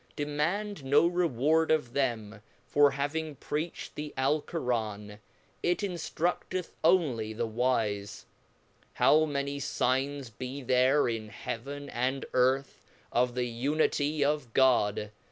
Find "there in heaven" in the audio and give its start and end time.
10.63-11.87